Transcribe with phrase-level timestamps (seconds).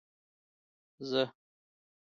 [1.09, 1.21] زه